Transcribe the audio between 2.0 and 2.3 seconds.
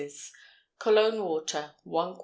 qt.